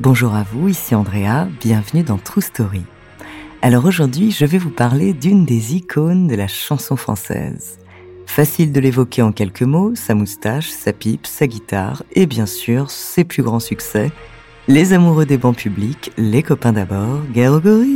[0.00, 2.82] Bonjour à vous, ici Andrea, bienvenue dans True Story.
[3.62, 7.80] Alors aujourd'hui, je vais vous parler d'une des icônes de la chanson française.
[8.24, 12.92] Facile de l'évoquer en quelques mots, sa moustache, sa pipe, sa guitare et bien sûr
[12.92, 14.12] ses plus grands succès,
[14.68, 17.88] les amoureux des bancs publics, les copains d'abord, Garogori.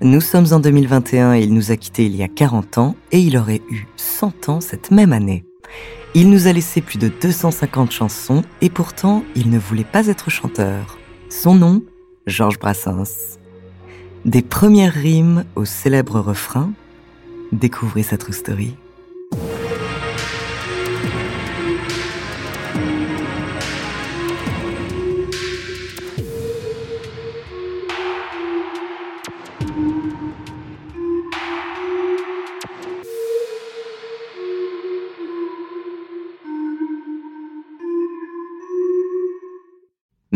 [0.00, 3.20] Nous sommes en 2021 et il nous a quittés il y a 40 ans et
[3.20, 5.44] il aurait eu 100 ans cette même année.
[6.12, 10.28] Il nous a laissé plus de 250 chansons et pourtant il ne voulait pas être
[10.28, 10.98] chanteur.
[11.28, 11.84] Son nom,
[12.26, 13.38] Georges Brassens.
[14.24, 16.72] Des premières rimes au célèbre refrain,
[17.52, 18.74] découvrez sa true story.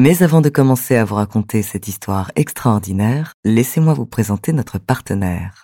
[0.04, 5.63] Mais avant de commencer à vous raconter cette histoire extraordinaire, laissez-moi vous présenter notre partenaire.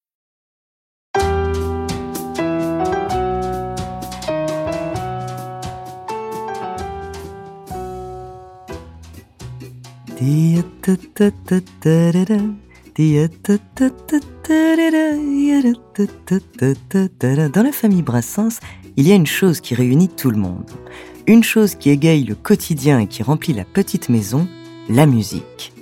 [10.21, 10.27] Dans
[17.63, 18.59] la famille Brassens,
[18.97, 20.69] il y a une chose qui réunit tout le monde.
[21.25, 24.47] Une chose qui égaye le quotidien et qui remplit la petite maison,
[24.89, 25.73] la musique.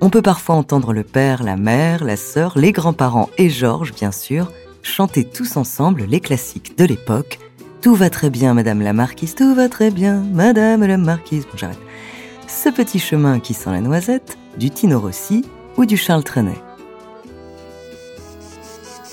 [0.00, 4.10] On peut parfois entendre le père, la mère, la sœur, les grands-parents et Georges, bien
[4.10, 4.50] sûr,
[4.82, 7.38] chanter tous ensemble les classiques de l'époque.
[7.80, 11.44] Tout va très bien, Madame la Marquise, tout va très bien, Madame la Marquise.
[11.44, 11.78] Bon, j'arrête
[12.48, 15.44] ce petit chemin qui sent la noisette, du Tino Rossi
[15.76, 16.60] ou du Charles Trenet.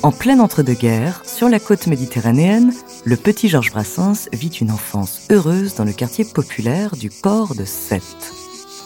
[0.04, 2.74] En plein entre-deux-guerres, sur la côte méditerranéenne,
[3.06, 7.66] le petit Georges Brassens vit une enfance heureuse dans le quartier populaire du port de
[7.66, 8.04] Sète.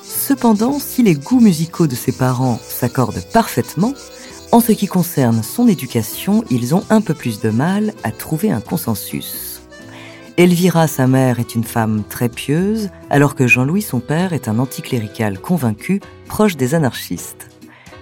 [0.04, 3.94] Cependant, si les goûts musicaux de ses parents s'accordent parfaitement,
[4.52, 8.52] en ce qui concerne son éducation, ils ont un peu plus de mal à trouver
[8.52, 9.49] un consensus.
[10.40, 14.58] Elvira, sa mère, est une femme très pieuse, alors que Jean-Louis, son père, est un
[14.58, 17.50] anticlérical convaincu, proche des anarchistes.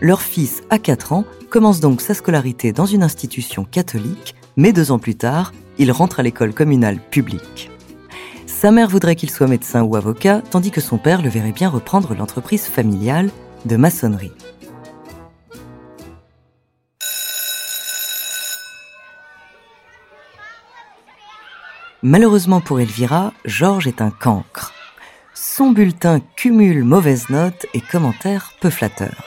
[0.01, 4.91] Leur fils, à 4 ans, commence donc sa scolarité dans une institution catholique, mais deux
[4.91, 7.71] ans plus tard, il rentre à l'école communale publique.
[8.45, 11.69] Sa mère voudrait qu'il soit médecin ou avocat, tandis que son père le verrait bien
[11.69, 13.31] reprendre l'entreprise familiale
[13.65, 14.33] de maçonnerie.
[22.03, 24.71] Malheureusement pour Elvira, Georges est un cancre.
[25.33, 29.23] Son bulletin cumule mauvaises notes et commentaires peu flatteurs.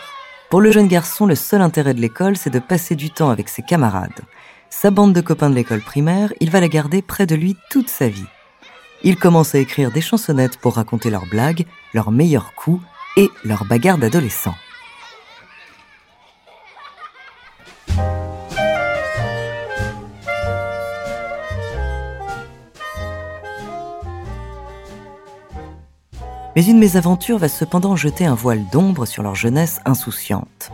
[0.51, 3.49] Pour le jeune garçon, le seul intérêt de l'école, c'est de passer du temps avec
[3.49, 4.21] ses camarades.
[4.71, 7.89] Sa bande de copains de l'école primaire, il va la garder près de lui toute
[7.89, 8.27] sa vie.
[9.03, 12.83] Il commence à écrire des chansonnettes pour raconter leurs blagues, leurs meilleurs coups
[13.17, 14.55] et leurs bagarres d'adolescents.
[26.61, 30.71] Mais une mésaventure va cependant jeter un voile d'ombre sur leur jeunesse insouciante.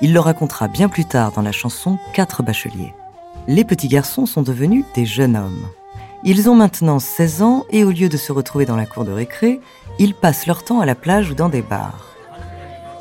[0.00, 2.94] Il le racontera bien plus tard dans la chanson Quatre bacheliers.
[3.46, 5.68] Les petits garçons sont devenus des jeunes hommes.
[6.24, 9.12] Ils ont maintenant 16 ans et au lieu de se retrouver dans la cour de
[9.12, 9.60] récré,
[9.98, 12.16] ils passent leur temps à la plage ou dans des bars.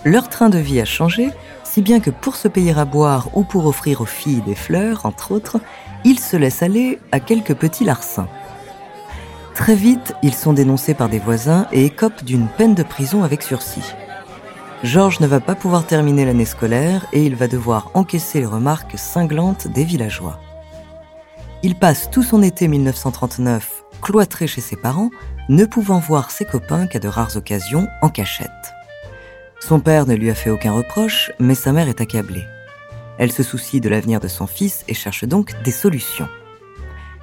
[0.04, 1.30] Leur train de vie a changé,
[1.64, 5.06] si bien que pour se payer à boire ou pour offrir aux filles des fleurs,
[5.06, 5.62] entre autres,
[6.04, 8.28] ils se laissent aller à quelques petits larcins.
[9.56, 13.42] Très vite, ils sont dénoncés par des voisins et écopent d'une peine de prison avec
[13.42, 13.94] sursis.
[14.84, 18.98] Georges ne va pas pouvoir terminer l'année scolaire et il va devoir encaisser les remarques
[18.98, 20.40] cinglantes des villageois.
[21.64, 25.10] Il passe tout son été 1939 cloîtré chez ses parents,
[25.50, 28.52] ne pouvant voir ses copains qu'à de rares occasions en cachette.
[29.60, 32.46] Son père ne lui a fait aucun reproche, mais sa mère est accablée.
[33.18, 36.28] Elle se soucie de l'avenir de son fils et cherche donc des solutions.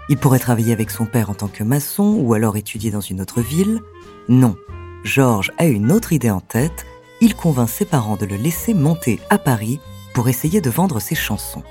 [0.08, 3.20] Il pourrait travailler avec son père en tant que maçon ou alors étudier dans une
[3.20, 3.80] autre ville.
[4.28, 4.56] Non,
[5.04, 6.86] Georges a une autre idée en tête.
[7.20, 9.80] Il convainc ses parents de le laisser monter à Paris
[10.14, 11.62] pour essayer de vendre ses chansons.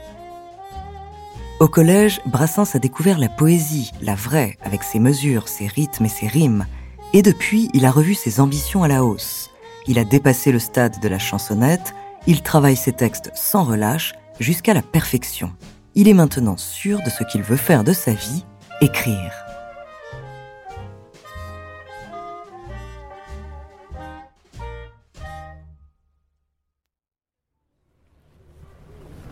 [1.60, 6.10] Au collège, Brassens a découvert la poésie, la vraie, avec ses mesures, ses rythmes et
[6.10, 6.66] ses rimes.
[7.14, 9.52] Et depuis, il a revu ses ambitions à la hausse.
[9.88, 11.94] Il a dépassé le stade de la chansonnette,
[12.28, 15.52] il travaille ses textes sans relâche jusqu'à la perfection.
[15.94, 18.46] Il est maintenant sûr de ce qu'il veut faire de sa vie,
[18.80, 19.34] écrire.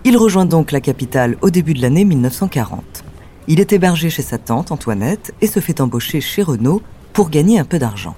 [0.04, 3.06] Il rejoint donc la capitale au début de l'année 1940.
[3.48, 6.82] Il est hébergé chez sa tante Antoinette et se fait embaucher chez Renault
[7.14, 8.16] pour gagner un peu d'argent.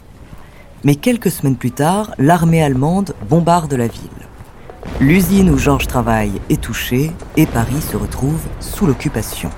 [0.83, 4.20] Mais quelques semaines plus tard, l'armée allemande bombarde la ville.
[4.99, 9.49] L'usine où Georges travaille est touchée et Paris se retrouve sous l'occupation.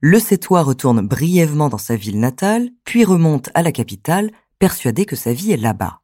[0.00, 5.16] Le Sétois retourne brièvement dans sa ville natale, puis remonte à la capitale, persuadé que
[5.16, 6.00] sa vie est là-bas.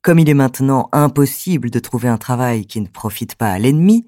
[0.00, 4.06] Comme il est maintenant impossible de trouver un travail qui ne profite pas à l'ennemi,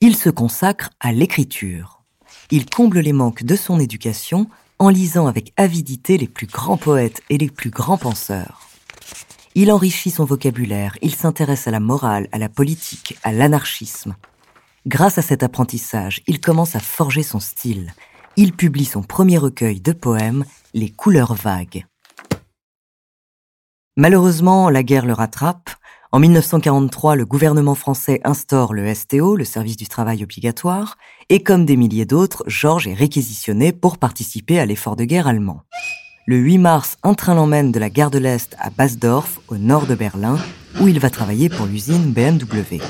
[0.00, 2.02] il se consacre à l'écriture.
[2.50, 4.48] Il comble les manques de son éducation
[4.78, 8.67] en lisant avec avidité les plus grands poètes et les plus grands penseurs.
[9.60, 14.14] Il enrichit son vocabulaire, il s'intéresse à la morale, à la politique, à l'anarchisme.
[14.86, 17.92] Grâce à cet apprentissage, il commence à forger son style.
[18.36, 20.44] Il publie son premier recueil de poèmes,
[20.74, 21.86] Les couleurs vagues.
[23.96, 25.70] Malheureusement, la guerre le rattrape.
[26.12, 30.96] En 1943, le gouvernement français instaure le STO, le service du travail obligatoire,
[31.30, 35.64] et comme des milliers d'autres, Georges est réquisitionné pour participer à l'effort de guerre allemand.
[36.30, 39.86] Le 8 mars, un train l'emmène de la gare de l'Est à Basdorf, au nord
[39.86, 40.36] de Berlin,
[40.78, 42.82] où il va travailler pour l'usine BMW.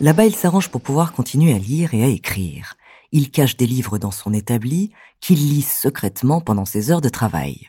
[0.00, 2.78] Là-bas, il s'arrange pour pouvoir continuer à lire et à écrire
[3.12, 7.68] il cache des livres dans son établi qu'il lit secrètement pendant ses heures de travail.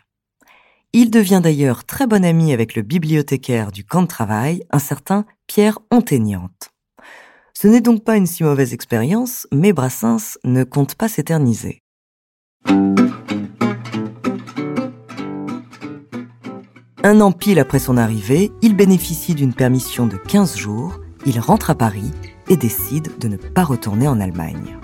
[0.93, 5.25] Il devient d'ailleurs très bon ami avec le bibliothécaire du camp de travail, un certain
[5.47, 6.70] Pierre Ontaignante.
[7.61, 11.83] Ce n'est donc pas une si mauvaise expérience, mais Brassens ne compte pas s'éterniser.
[17.03, 21.69] Un an pile après son arrivée, il bénéficie d'une permission de 15 jours, il rentre
[21.69, 22.09] à Paris
[22.49, 24.79] et décide de ne pas retourner en Allemagne.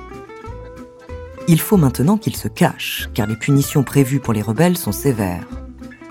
[1.48, 5.48] Il faut maintenant qu'il se cache, car les punitions prévues pour les rebelles sont sévères.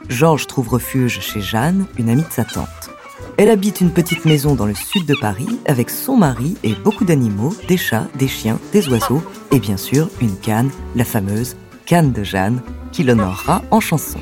[0.08, 2.90] Georges trouve refuge chez Jeanne, une amie de sa tante.
[3.38, 7.04] Elle habite une petite maison dans le sud de Paris avec son mari et beaucoup
[7.04, 9.22] d'animaux, des chats, des chiens, des oiseaux
[9.52, 12.60] et bien sûr une canne, la fameuse canne de Jeanne,
[12.92, 14.18] qui l'honorera en chanson.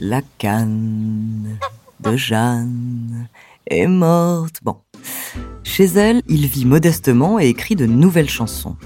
[0.00, 1.58] La canne
[2.00, 3.28] de Jeanne
[3.66, 4.60] est morte.
[4.62, 4.76] Bon.
[5.62, 8.76] Chez elle, il vit modestement et écrit de nouvelles chansons.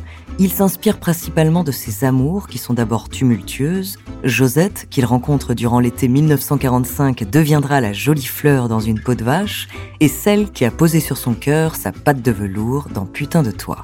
[0.40, 3.98] Il s'inspire principalement de ses amours qui sont d'abord tumultueuses.
[4.22, 9.66] Josette, qu'il rencontre durant l'été 1945, deviendra la jolie fleur dans une peau de vache,
[9.98, 13.50] et celle qui a posé sur son cœur sa patte de velours dans Putain de
[13.50, 13.82] toi.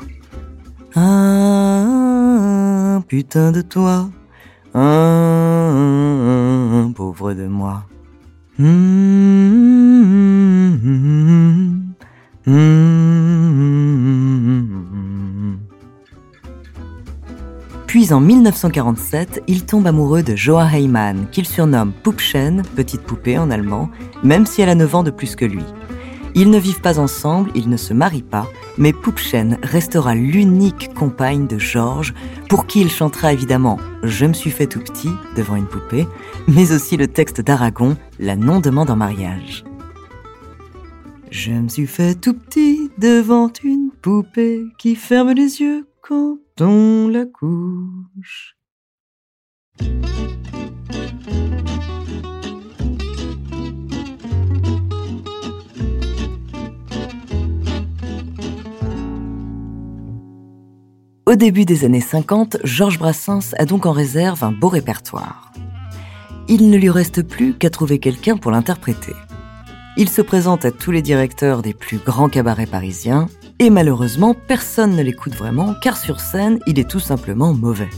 [0.95, 2.21] Ah,
[3.09, 4.09] putain de toi,
[4.75, 5.71] ah,
[6.95, 7.85] pauvre de moi.
[8.61, 8.67] Hum,
[10.85, 11.95] hum,
[12.47, 13.04] hum,
[18.05, 23.51] puis en 1947, il tombe amoureux de Joa Heyman, qu'il surnomme Pupchen, petite poupée en
[23.51, 23.89] allemand,
[24.23, 25.65] même si elle a 9 ans de plus que lui.
[26.34, 28.46] Ils ne vivent pas ensemble, ils ne se marient pas,
[28.77, 32.13] mais Pupchen restera l'unique compagne de Georges,
[32.51, 36.06] pour qui il chantera évidemment Je me suis fait tout petit devant une poupée,
[36.46, 39.65] mais aussi le texte d'Aragon, La non-demande en mariage.
[41.31, 47.25] Je me suis fait tout petit devant une poupée qui ferme les yeux quand la
[47.25, 48.56] couche.
[61.27, 65.53] Au début des années 50, Georges Brassens a donc en réserve un beau répertoire.
[66.49, 69.15] Il ne lui reste plus qu'à trouver quelqu'un pour l'interpréter.
[69.96, 73.27] Il se présente à tous les directeurs des plus grands cabarets parisiens
[73.58, 77.91] et malheureusement, personne ne l'écoute vraiment car sur scène, il est tout simplement mauvais.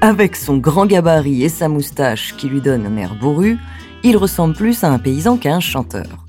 [0.00, 3.58] Avec son grand gabarit et sa moustache qui lui donne un air bourru,
[4.02, 6.26] il ressemble plus à un paysan qu'à un chanteur.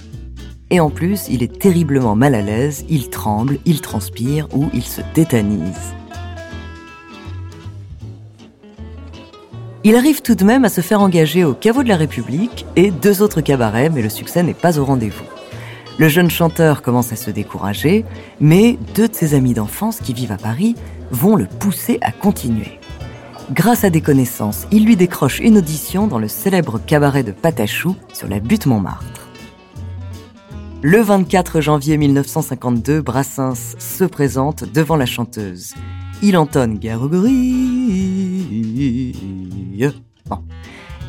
[0.70, 4.84] Et en plus, il est terriblement mal à l'aise, il tremble, il transpire ou il
[4.84, 5.94] se tétanise.
[9.84, 12.90] Il arrive tout de même à se faire engager au caveau de la République et
[12.90, 15.26] deux autres cabarets, mais le succès n'est pas au rendez-vous.
[16.00, 18.04] Le jeune chanteur commence à se décourager,
[18.40, 20.76] mais deux de ses amis d'enfance qui vivent à Paris
[21.12, 22.80] vont le pousser à continuer.
[23.52, 27.96] Grâce à des connaissances, il lui décroche une audition dans le célèbre cabaret de Patachou
[28.12, 29.28] sur la butte Montmartre.
[30.82, 35.76] Le 24 janvier 1952, Brassens se présente devant la chanteuse.
[36.22, 37.32] Il entonne Garogori.
[40.26, 40.40] Bon.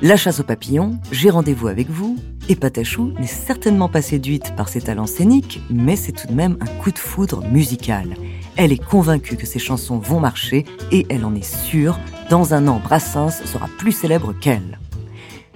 [0.03, 4.69] La chasse aux papillons, j'ai rendez-vous avec vous, et Patachou n'est certainement pas séduite par
[4.69, 8.17] ses talents scéniques, mais c'est tout de même un coup de foudre musical.
[8.57, 11.99] Elle est convaincue que ses chansons vont marcher, et elle en est sûre,
[12.29, 14.79] dans un an, Brassens sera plus célèbre qu'elle.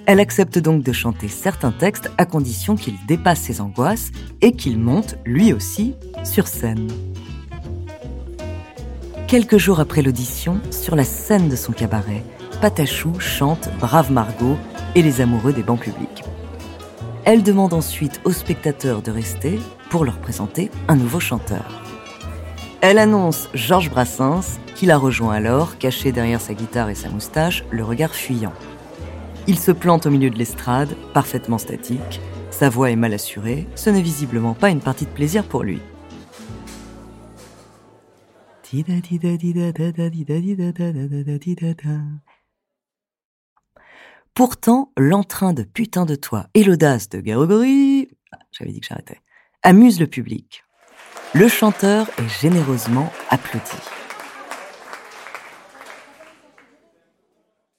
[0.06, 4.78] Elle accepte donc de chanter certains textes à condition qu'il dépasse ses angoisses et qu'il
[4.78, 6.88] monte, lui aussi, sur scène.
[9.26, 12.24] Quelques jours après l'audition, sur la scène de son cabaret,
[12.60, 14.58] Patachou chante Brave Margot
[14.96, 16.24] et les amoureux des bancs publics.
[17.24, 19.60] Elle demande ensuite aux spectateurs de rester
[19.90, 21.84] pour leur présenter un nouveau chanteur.
[22.80, 27.64] Elle annonce Georges Brassens, qui la rejoint alors, caché derrière sa guitare et sa moustache,
[27.70, 28.54] le regard fuyant.
[29.46, 32.20] Il se plante au milieu de l'estrade, parfaitement statique.
[32.50, 35.80] Sa voix est mal assurée, ce n'est visiblement pas une partie de plaisir pour lui.
[44.38, 48.72] Pourtant, l'entrain de putain de toi et l'audace de Garogori, ah, j'avais
[49.64, 50.62] amuse le public.
[51.34, 53.64] Le chanteur est généreusement applaudi.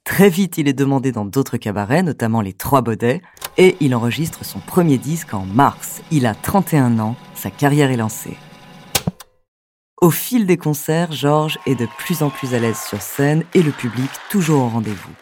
[0.03, 3.21] Très vite, il est demandé dans d'autres cabarets, notamment les Trois Baudets,
[3.57, 6.01] et il enregistre son premier disque en mars.
[6.11, 8.35] Il a 31 ans, sa carrière est lancée.
[10.01, 13.63] Au fil des concerts, Georges est de plus en plus à l'aise sur scène et
[13.63, 15.13] le public toujours au rendez-vous.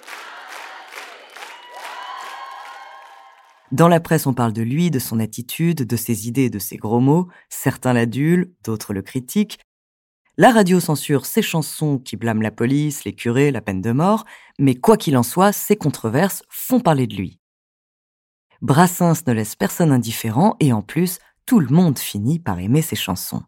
[3.71, 6.77] Dans la presse, on parle de lui, de son attitude, de ses idées de ses
[6.77, 7.27] gros mots.
[7.49, 9.59] Certains l'adulent, d'autres le critiquent.
[10.37, 14.23] La radio censure ses chansons qui blâment la police, les curés, la peine de mort,
[14.59, 17.39] mais quoi qu'il en soit, ces controverses font parler de lui.
[18.61, 22.95] Brassens ne laisse personne indifférent et en plus, tout le monde finit par aimer ses
[22.95, 23.41] chansons.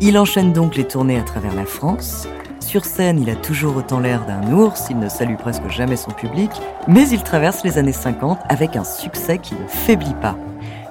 [0.00, 2.26] Il enchaîne donc les tournées à travers la France.
[2.62, 6.12] Sur scène, il a toujours autant l'air d'un ours, il ne salue presque jamais son
[6.12, 6.50] public,
[6.86, 10.36] mais il traverse les années 50 avec un succès qui ne faiblit pas.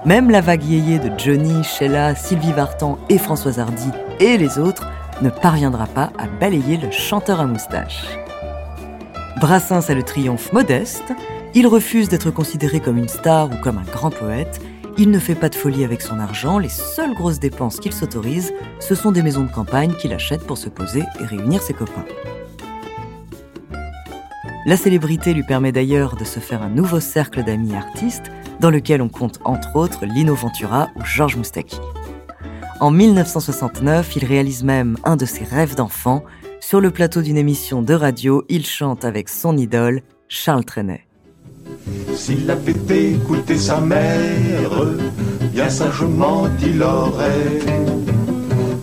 [0.05, 4.85] Même la vague yéyé de Johnny, Sheila, Sylvie Vartan et Françoise Hardy et les autres
[5.21, 8.03] ne parviendra pas à balayer le chanteur à moustache.
[9.39, 11.13] Brassens a le triomphe modeste,
[11.55, 14.59] il refuse d'être considéré comme une star ou comme un grand poète,
[14.97, 18.53] il ne fait pas de folie avec son argent, les seules grosses dépenses qu'il s'autorise,
[18.79, 22.05] ce sont des maisons de campagne qu'il achète pour se poser et réunir ses copains.
[24.65, 29.01] La célébrité lui permet d'ailleurs de se faire un nouveau cercle d'amis artistes, dans lequel
[29.01, 31.79] on compte entre autres Lino Ventura ou Georges Moustaki.
[32.79, 36.23] En 1969, il réalise même un de ses rêves d'enfant.
[36.59, 41.07] Sur le plateau d'une émission de radio, il chante avec son idole, Charles Trenet.
[42.15, 44.71] S'il avait écouté sa mère,
[45.53, 47.59] bien sagement il aurait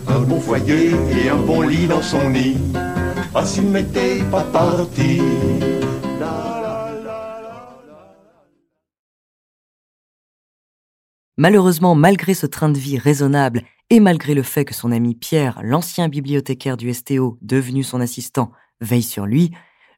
[0.07, 2.57] un bon foyer et un bon lit dans son nid.
[3.33, 5.21] Ah, s'il m'était pas parti.
[11.37, 15.61] Malheureusement, malgré ce train de vie raisonnable et malgré le fait que son ami Pierre,
[15.63, 18.51] l'ancien bibliothécaire du STO, devenu son assistant,
[18.81, 19.51] veille sur lui,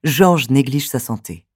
[0.03, 1.47] Georges néglige sa santé.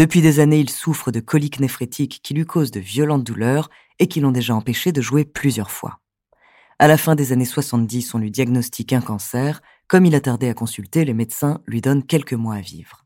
[0.00, 4.06] Depuis des années, il souffre de coliques néphrétiques qui lui causent de violentes douleurs et
[4.06, 6.00] qui l'ont déjà empêché de jouer plusieurs fois.
[6.78, 9.60] À la fin des années 70, on lui diagnostique un cancer.
[9.88, 13.04] Comme il a tardé à consulter, les médecins lui donnent quelques mois à vivre.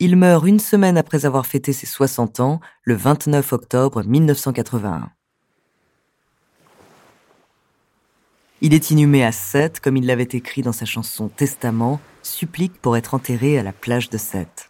[0.00, 5.08] Il meurt une semaine après avoir fêté ses 60 ans, le 29 octobre 1981.
[8.60, 12.96] Il est inhumé à Sète, comme il l'avait écrit dans sa chanson Testament, supplique pour
[12.96, 14.65] être enterré à la plage de Sète.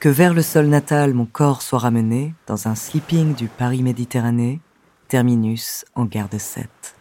[0.00, 4.60] Que vers le sol natal mon corps soit ramené dans un sleeping du Paris Méditerranée,
[5.08, 6.96] terminus en gare de Sète.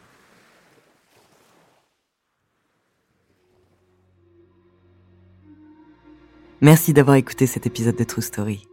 [6.59, 8.67] Merci d'avoir écouté cet épisode de True Story.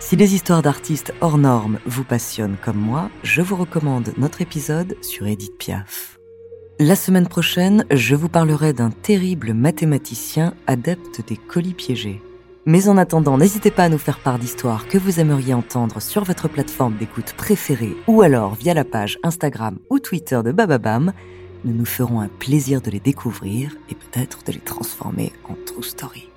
[0.00, 4.98] Si les histoires d'artistes hors normes vous passionnent comme moi, je vous recommande notre épisode
[5.00, 6.18] sur Edith Piaf.
[6.78, 12.20] La semaine prochaine, je vous parlerai d'un terrible mathématicien adepte des colis piégés.
[12.70, 16.22] Mais en attendant, n'hésitez pas à nous faire part d'histoires que vous aimeriez entendre sur
[16.22, 21.12] votre plateforme d'écoute préférée ou alors via la page Instagram ou Twitter de Bababam.
[21.64, 25.82] Nous nous ferons un plaisir de les découvrir et peut-être de les transformer en True
[25.82, 26.29] Story.